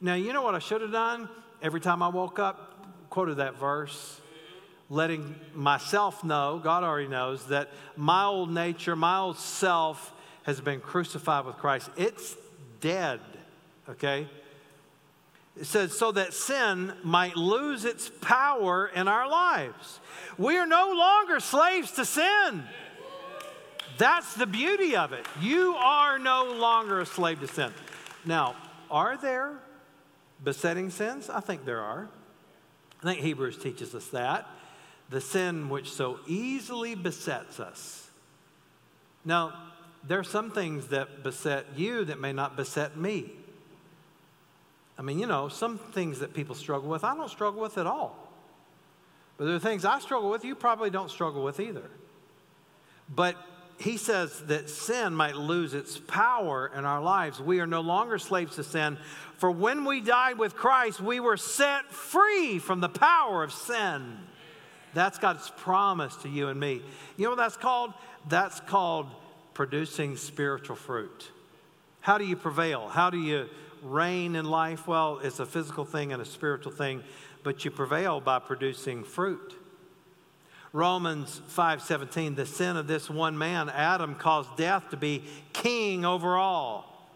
[0.00, 1.28] Now, you know what I should have done?
[1.60, 4.20] Every time I woke up, quoted that verse,
[4.90, 10.12] letting myself know, God already knows, that my old nature, my old self
[10.44, 11.90] has been crucified with Christ.
[11.96, 12.36] It's
[12.80, 13.20] dead,
[13.88, 14.28] okay?
[15.60, 20.00] It says, so that sin might lose its power in our lives.
[20.38, 22.62] We are no longer slaves to sin.
[23.98, 25.26] That's the beauty of it.
[25.40, 27.72] You are no longer a slave to sin.
[28.24, 28.54] Now,
[28.90, 29.58] are there
[30.42, 31.28] besetting sins?
[31.28, 32.08] I think there are.
[33.02, 34.48] I think Hebrews teaches us that.
[35.10, 38.10] The sin which so easily besets us.
[39.24, 39.54] Now,
[40.06, 43.32] there are some things that beset you that may not beset me.
[44.98, 47.86] I mean, you know, some things that people struggle with, I don't struggle with at
[47.86, 48.16] all.
[49.36, 51.88] But there are things I struggle with, you probably don't struggle with either.
[53.08, 53.36] But
[53.78, 57.40] he says that sin might lose its power in our lives.
[57.40, 58.98] We are no longer slaves to sin,
[59.36, 64.18] for when we died with Christ, we were set free from the power of sin.
[64.94, 66.82] That's God's promise to you and me.
[67.16, 67.92] You know what that's called?
[68.28, 69.08] That's called
[69.54, 71.30] producing spiritual fruit.
[72.00, 72.88] How do you prevail?
[72.88, 73.48] How do you
[73.82, 74.86] reign in life?
[74.86, 77.02] Well, it's a physical thing and a spiritual thing,
[77.42, 79.54] but you prevail by producing fruit.
[80.72, 86.36] Romans 5:17 the sin of this one man Adam caused death to be king over
[86.36, 87.10] all.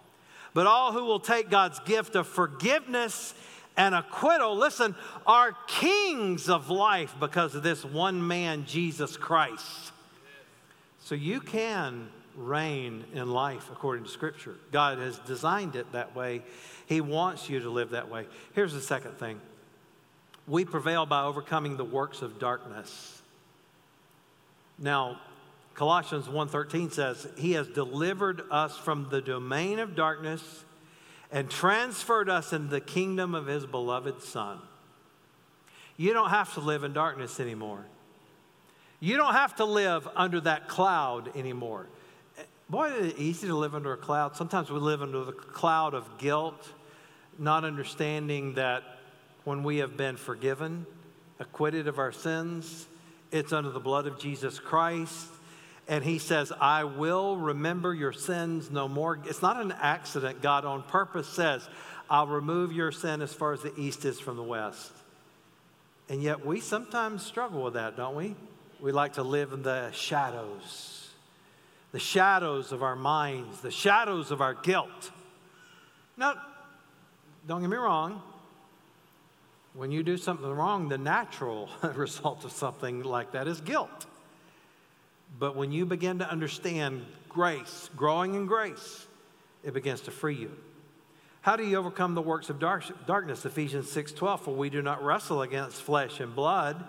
[0.55, 3.35] But all who will take God's gift of forgiveness
[3.77, 4.95] and acquittal listen
[5.27, 9.93] are kings of life because of this one man Jesus Christ.
[11.01, 14.57] So you can reign in life according to scripture.
[14.71, 16.43] God has designed it that way.
[16.87, 18.27] He wants you to live that way.
[18.55, 19.41] Here's the second thing.
[20.47, 23.23] We prevail by overcoming the works of darkness.
[24.79, 25.21] Now,
[25.75, 30.65] Colossians 1:13 says, "He has delivered us from the domain of darkness
[31.33, 34.61] and transferred us into the kingdom of his beloved son."
[35.97, 37.87] You don't have to live in darkness anymore.
[39.01, 41.89] You don't have to live under that cloud anymore.
[42.71, 44.37] Boy, it's easy to live under a cloud.
[44.37, 46.73] Sometimes we live under the cloud of guilt,
[47.39, 48.85] not understanding that
[49.45, 50.87] when we have been forgiven,
[51.41, 52.87] acquitted of our sins,
[53.31, 55.29] it's under the blood of Jesus Christ.
[55.89, 59.19] And he says, I will remember your sins no more.
[59.25, 60.41] It's not an accident.
[60.41, 61.69] God on purpose says,
[62.09, 64.93] I'll remove your sin as far as the east is from the west.
[66.09, 68.37] And yet we sometimes struggle with that, don't we?
[68.81, 71.11] We like to live in the shadows,
[71.93, 75.11] the shadows of our minds, the shadows of our guilt.
[76.17, 76.35] Now,
[77.47, 78.23] don't get me wrong.
[79.75, 84.07] When you do something wrong, the natural result of something like that is guilt.
[85.39, 89.07] But when you begin to understand grace, growing in grace,
[89.65, 90.53] it begins to free you.
[91.43, 93.45] How do you overcome the works of dark, darkness?
[93.45, 96.85] Ephesians 6:12 For we do not wrestle against flesh and blood,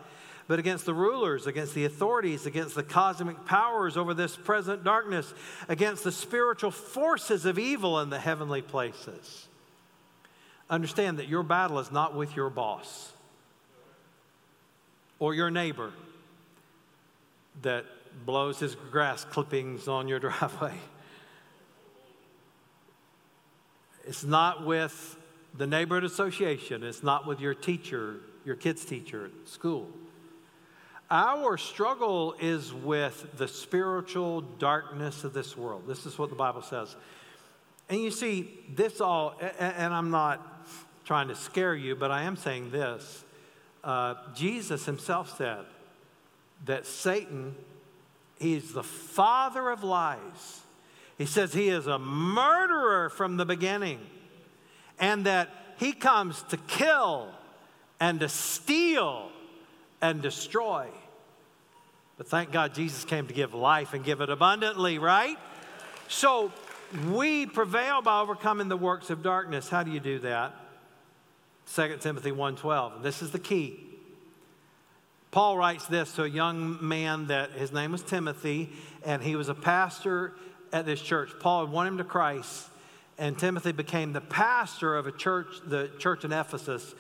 [0.48, 5.34] but against the rulers, against the authorities, against the cosmic powers over this present darkness,
[5.68, 9.48] against the spiritual forces of evil in the heavenly places.
[10.70, 13.12] Understand that your battle is not with your boss
[15.20, 15.94] or your neighbor
[17.62, 17.86] that
[18.26, 20.76] blows his grass clippings on your driveway.
[24.06, 25.18] It's not with
[25.56, 26.84] the neighborhood association.
[26.84, 29.90] It's not with your teacher, your kid's teacher at school.
[31.10, 35.84] Our struggle is with the spiritual darkness of this world.
[35.88, 36.96] This is what the Bible says.
[37.90, 40.68] And you see, this all, and I'm not
[41.06, 43.24] trying to scare you, but I am saying this.
[43.84, 45.66] Uh, Jesus himself said
[46.66, 47.56] that Satan,
[48.44, 50.62] he's the father of lies.
[51.18, 54.00] He says he is a murderer from the beginning,
[55.00, 57.30] and that he comes to kill
[58.00, 59.30] and to steal
[60.02, 60.88] and destroy.
[62.18, 65.38] But thank God Jesus came to give life and give it abundantly, right?
[66.08, 66.52] So
[67.10, 69.70] we prevail by overcoming the works of darkness.
[69.70, 70.54] How do you do that?
[71.68, 73.02] 2 Timothy 1:12.
[73.02, 73.93] This is the key.
[75.34, 78.70] Paul writes this to a young man that his name was Timothy,
[79.04, 80.36] and he was a pastor
[80.72, 81.32] at this church.
[81.40, 82.70] Paul had won him to Christ,
[83.18, 86.94] and Timothy became the pastor of a church, the church in Ephesus,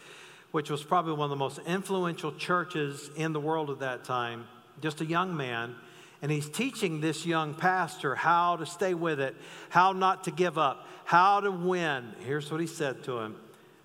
[0.49, 4.47] which was probably one of the most influential churches in the world at that time.
[4.81, 5.75] Just a young man.
[6.23, 9.35] And he's teaching this young pastor how to stay with it,
[9.69, 12.15] how not to give up, how to win.
[12.25, 13.35] Here's what he said to him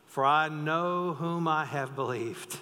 [0.07, 2.61] For I know whom I have believed.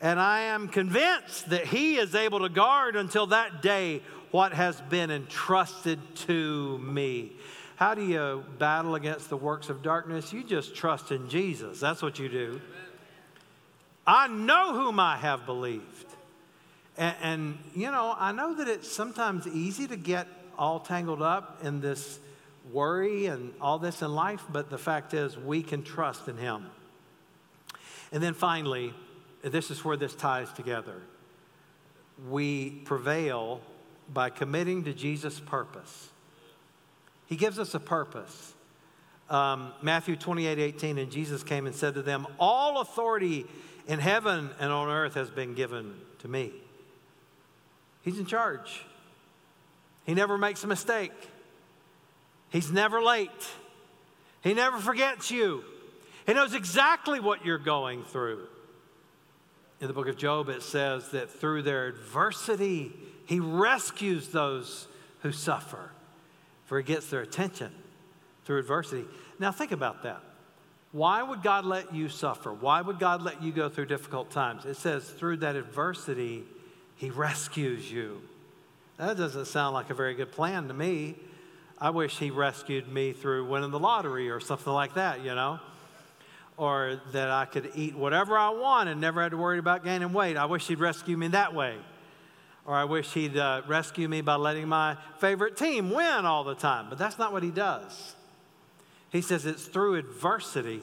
[0.00, 4.80] And I am convinced that he is able to guard until that day what has
[4.82, 7.32] been entrusted to me.
[7.76, 10.32] How do you battle against the works of darkness?
[10.32, 11.80] You just trust in Jesus.
[11.80, 12.60] That's what you do.
[14.06, 16.06] I know whom I have believed.
[16.96, 20.26] And, and, you know, I know that it's sometimes easy to get
[20.58, 22.18] all tangled up in this
[22.70, 26.66] worry and all this in life, but the fact is, we can trust in Him.
[28.12, 28.92] And then finally,
[29.42, 31.00] this is where this ties together.
[32.28, 33.60] We prevail
[34.12, 36.08] by committing to Jesus' purpose.
[37.26, 38.54] He gives us a purpose.
[39.30, 43.46] Um, Matthew 28 18, and Jesus came and said to them, All authority
[43.86, 46.52] in heaven and on earth has been given to me.
[48.02, 48.84] He's in charge.
[50.04, 51.12] He never makes a mistake.
[52.50, 53.30] He's never late.
[54.42, 55.62] He never forgets you.
[56.26, 58.46] He knows exactly what you're going through.
[59.80, 62.92] In the book of Job, it says that through their adversity,
[63.26, 64.88] he rescues those
[65.20, 65.90] who suffer,
[66.66, 67.72] for he gets their attention
[68.44, 69.04] through adversity.
[69.38, 70.20] Now, think about that.
[70.92, 72.52] Why would God let you suffer?
[72.52, 74.64] Why would God let you go through difficult times?
[74.64, 76.44] It says, through that adversity,
[76.96, 78.20] he rescues you.
[78.96, 81.14] That doesn't sound like a very good plan to me.
[81.78, 85.60] I wish He rescued me through winning the lottery or something like that, you know?
[86.60, 90.12] Or that I could eat whatever I want and never had to worry about gaining
[90.12, 90.36] weight.
[90.36, 91.76] I wish He'd rescue me that way.
[92.66, 96.54] Or I wish He'd uh, rescue me by letting my favorite team win all the
[96.54, 96.90] time.
[96.90, 98.14] But that's not what He does.
[99.08, 100.82] He says it's through adversity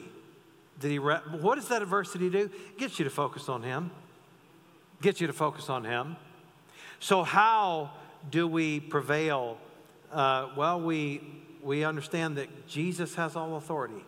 [0.80, 0.98] that He.
[0.98, 2.50] Re- what does that adversity do?
[2.52, 3.92] It gets you to focus on Him
[5.00, 6.16] Gets you to focus on Him.
[6.98, 7.92] So, how
[8.30, 9.58] do we prevail?
[10.10, 11.20] Uh, well, we,
[11.62, 14.04] we understand that Jesus has all authority,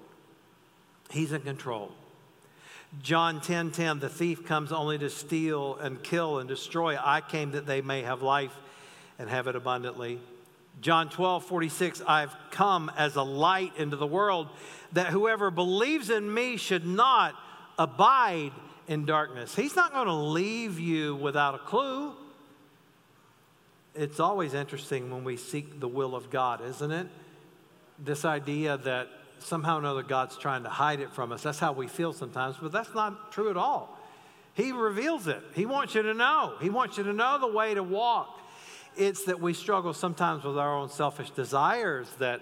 [1.10, 1.92] He's in control.
[3.02, 6.96] John 10 10, the thief comes only to steal and kill and destroy.
[6.96, 8.56] I came that they may have life
[9.18, 10.18] and have it abundantly.
[10.80, 14.48] John 12 46, I've come as a light into the world
[14.92, 17.34] that whoever believes in me should not
[17.78, 18.52] abide
[18.88, 19.54] in darkness.
[19.54, 22.12] He's not going to leave you without a clue.
[23.94, 27.06] It's always interesting when we seek the will of God, isn't it?
[27.98, 29.08] This idea that
[29.42, 31.42] somehow or another God's trying to hide it from us.
[31.42, 33.98] That's how we feel sometimes, but that's not true at all.
[34.55, 35.42] He reveals it.
[35.55, 36.55] He wants you to know.
[36.61, 38.40] He wants you to know the way to walk.
[38.96, 42.40] It's that we struggle sometimes with our own selfish desires that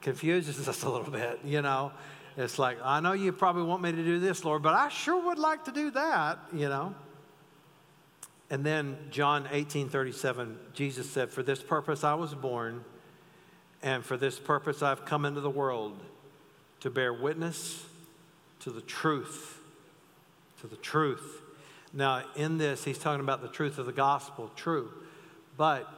[0.00, 1.92] confuses us a little bit, you know.
[2.36, 5.22] It's like, I know you probably want me to do this, Lord, but I sure
[5.26, 6.94] would like to do that, you know.
[8.48, 12.84] And then John 18 37, Jesus said, For this purpose I was born,
[13.82, 15.98] and for this purpose I've come into the world
[16.82, 17.84] to bear witness
[18.60, 19.58] to the truth.
[20.60, 21.40] To the truth.
[21.92, 24.90] Now, in this, he's talking about the truth of the gospel, true.
[25.56, 25.92] But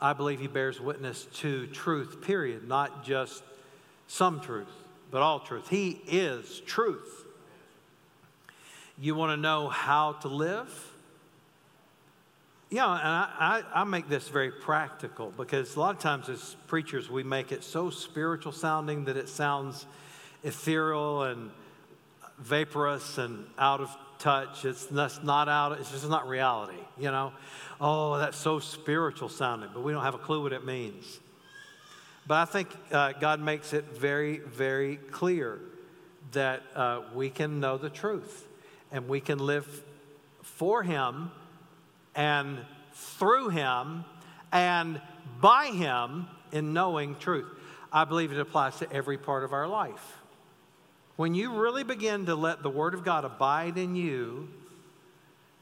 [0.00, 3.42] I believe he bears witness to truth, period, not just
[4.08, 4.68] some truth
[5.10, 5.68] but all truth.
[5.68, 7.24] He is truth.
[8.98, 10.68] You want to know how to live?
[12.70, 16.54] Yeah, and I, I, I, make this very practical because a lot of times as
[16.68, 19.86] preachers, we make it so spiritual sounding that it sounds
[20.42, 21.50] ethereal and
[22.38, 24.64] vaporous and out of touch.
[24.64, 27.32] It's that's not out, it's just not reality, you know?
[27.80, 31.20] Oh, that's so spiritual sounding, but we don't have a clue what it means.
[32.26, 35.58] But I think uh, God makes it very, very clear
[36.32, 38.46] that uh, we can know the truth
[38.92, 39.66] and we can live
[40.42, 41.30] for Him
[42.14, 42.58] and
[42.92, 44.04] through Him
[44.52, 45.00] and
[45.40, 47.48] by Him in knowing truth.
[47.92, 50.19] I believe it applies to every part of our life.
[51.20, 54.48] When you really begin to let the Word of God abide in you,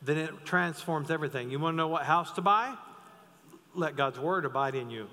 [0.03, 1.51] then it transforms everything.
[1.51, 2.77] You want to know what house to buy?
[3.75, 5.09] Let God's Word abide in you.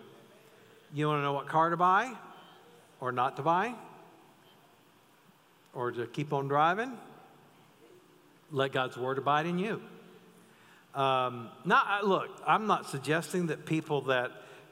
[0.93, 2.13] You want to know what car to buy
[3.01, 3.73] or not to buy?
[5.73, 6.95] Or to keep on driving?
[8.51, 9.81] Let God's word abide in you.
[10.93, 14.29] Um, not, look, I'm not suggesting that people that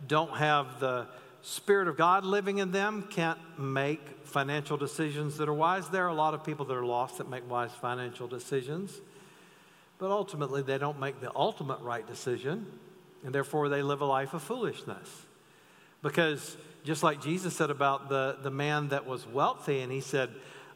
[0.07, 1.07] don't have the
[1.45, 5.89] Spirit of God living in them can't make financial decisions that are wise.
[5.89, 9.01] There are a lot of people that are lost that make wise financial decisions.
[9.99, 12.65] but ultimately they don't make the ultimate right decision,
[13.23, 15.07] and therefore they live a life of foolishness.
[16.01, 20.29] Because just like Jesus said about the, the man that was wealthy, and he said,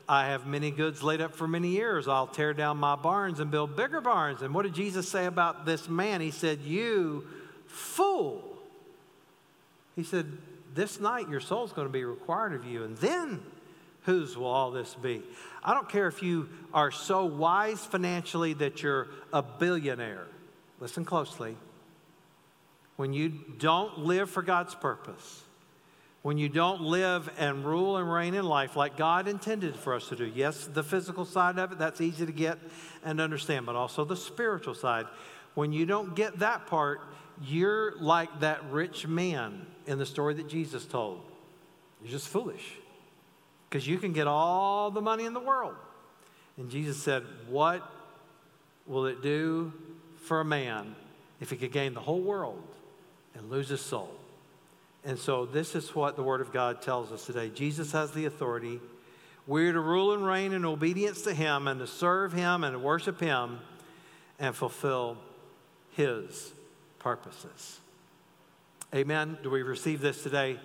[0.08, 2.08] I have many goods laid up for many years.
[2.08, 4.42] I'll tear down my barns and build bigger barns.
[4.42, 6.22] And what did Jesus say about this man?
[6.22, 7.28] He said, You
[7.66, 8.58] fool.
[9.96, 10.38] He said,
[10.78, 12.84] This night your soul's going to be required of you.
[12.84, 13.42] And then
[14.04, 15.24] whose will all this be?
[15.64, 20.28] I don't care if you are so wise financially that you're a billionaire.
[20.80, 21.58] Listen closely.
[22.96, 25.44] When you don't live for God's purpose,
[26.22, 30.08] when you don't live and rule and reign in life like God intended for us
[30.10, 30.26] to do.
[30.26, 32.60] Yes, the physical side of it, that's easy to get
[33.04, 35.08] and understand, but also the spiritual side.
[35.56, 37.02] When you don't get that part,
[37.42, 41.22] you're like that rich man in the story that Jesus told.
[42.02, 42.78] You're just foolish
[43.70, 45.76] because you can get all the money in the world.
[46.58, 47.90] And Jesus said, What
[48.86, 49.74] will it do
[50.24, 50.96] for a man
[51.40, 52.62] if he could gain the whole world
[53.34, 54.12] and lose his soul?
[55.06, 57.50] And so, this is what the Word of God tells us today.
[57.50, 58.82] Jesus has the authority.
[59.46, 62.80] We're to rule and reign in obedience to Him and to serve Him and to
[62.80, 63.60] worship Him
[64.38, 65.18] and fulfill
[65.92, 66.52] His
[67.00, 67.80] purposes.
[68.96, 69.38] Amen.
[69.44, 70.58] Do we receive this today?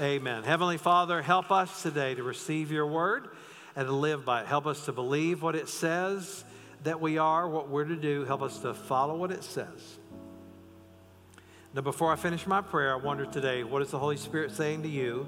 [0.00, 0.44] Amen.
[0.44, 3.26] Heavenly Father, help us today to receive your word
[3.74, 4.46] and to live by it.
[4.46, 6.44] Help us to believe what it says
[6.84, 8.24] that we are, what we're to do.
[8.24, 9.98] Help us to follow what it says.
[11.74, 14.84] Now, before I finish my prayer, I wonder today, what is the Holy Spirit saying
[14.84, 15.26] to you?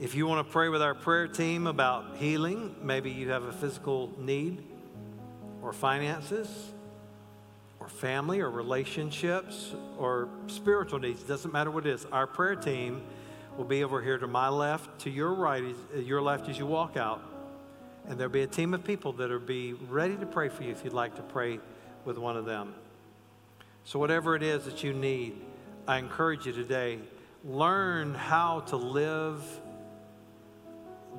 [0.00, 3.52] If you want to pray with our prayer team about healing, maybe you have a
[3.52, 4.64] physical need
[5.62, 6.72] or finances
[7.88, 12.06] or family or relationships or spiritual needs, doesn't matter what it is.
[12.12, 13.02] Our prayer team
[13.56, 15.64] will be over here to my left, to your right,
[15.94, 17.22] uh, your left as you walk out.
[18.06, 20.70] And there'll be a team of people that will be ready to pray for you
[20.70, 21.60] if you'd like to pray
[22.04, 22.74] with one of them.
[23.84, 25.40] So, whatever it is that you need,
[25.86, 26.98] I encourage you today
[27.44, 29.42] learn how to live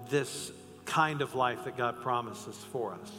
[0.09, 0.51] this
[0.85, 3.11] kind of life that God promises for us.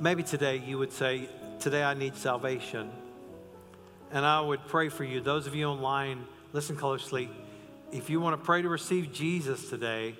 [0.00, 1.28] Maybe today you would say,
[1.60, 2.88] Today I need salvation.
[4.12, 5.20] And I would pray for you.
[5.20, 7.28] Those of you online, listen closely.
[7.90, 10.14] If you want to pray to receive Jesus today,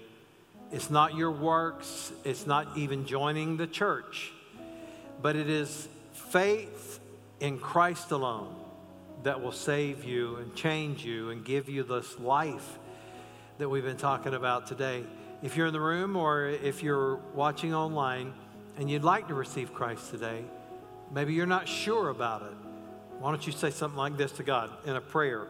[0.72, 4.32] it's not your works, it's not even joining the church,
[5.22, 6.98] but it is faith
[7.38, 8.56] in Christ alone
[9.22, 12.80] that will save you and change you and give you this life
[13.58, 15.04] that we've been talking about today.
[15.44, 18.34] If you're in the room or if you're watching online
[18.76, 20.44] and you'd like to receive Christ today,
[21.12, 22.56] maybe you're not sure about it.
[23.18, 25.48] Why don't you say something like this to God in a prayer?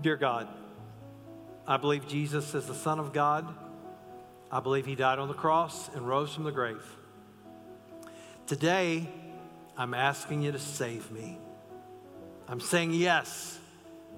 [0.00, 0.48] Dear God,
[1.66, 3.52] I believe Jesus is the Son of God.
[4.50, 6.84] I believe He died on the cross and rose from the grave.
[8.46, 9.08] Today,
[9.76, 11.38] I'm asking you to save me.
[12.48, 13.58] I'm saying yes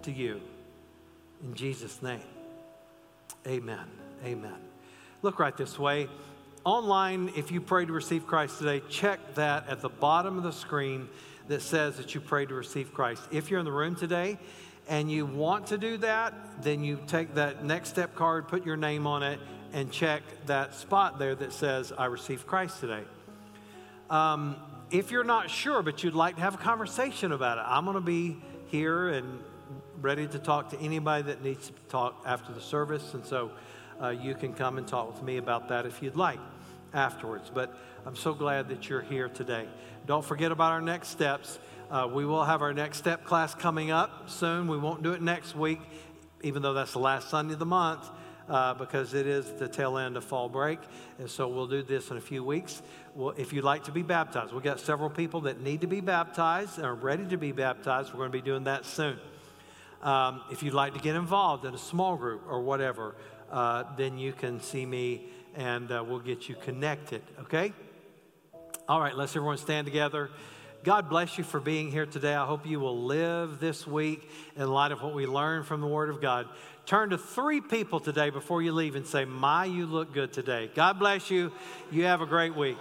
[0.03, 0.41] to you.
[1.43, 2.21] In Jesus' name.
[3.47, 3.87] Amen.
[4.25, 4.57] Amen.
[5.23, 6.09] Look right this way.
[6.69, 10.53] Online, if you pray to receive Christ today, check that at the bottom of the
[10.53, 11.09] screen
[11.47, 13.23] that says that you prayed to receive Christ.
[13.33, 14.37] If you're in the room today
[14.87, 18.77] and you want to do that, then you take that next step card, put your
[18.77, 19.41] name on it,
[19.73, 23.05] and check that spot there that says, I received Christ today.
[24.11, 24.55] Um,
[24.91, 27.95] if you're not sure, but you'd like to have a conversation about it, I'm going
[27.95, 29.43] to be here and
[30.03, 33.15] ready to talk to anybody that needs to talk after the service.
[33.15, 33.53] And so
[34.03, 36.39] uh, you can come and talk with me about that if you'd like
[36.95, 37.51] afterwards.
[37.53, 37.75] But
[38.07, 39.67] I'm so glad that you're here today.
[40.07, 41.59] Don't forget about our next steps.
[41.91, 44.69] Uh, we will have our next step class coming up soon.
[44.69, 45.81] We won't do it next week,
[46.43, 48.09] even though that's the last Sunday of the month
[48.49, 50.79] uh, because it is the tail end of fall break.
[51.19, 52.83] And so we'll do this in a few weeks.
[53.15, 56.01] Well, if you'd like to be baptized, we've got several people that need to be
[56.01, 58.13] baptized and are ready to be baptized.
[58.13, 59.19] We're going to be doing that soon.
[60.03, 63.17] Um, if you'd like to get involved in a small group or whatever,
[63.51, 65.29] uh, then you can see me
[65.59, 67.73] and uh, we'll get you connected, okay?
[68.89, 70.31] All right, let's everyone stand together.
[70.85, 72.35] God bless you for being here today.
[72.35, 75.89] I hope you will live this week in light of what we learned from the
[75.89, 76.49] Word of God.
[76.87, 80.71] Turn to three people today before you leave and say, My, you look good today.
[80.75, 81.53] God bless you.
[81.91, 82.79] You have a great week.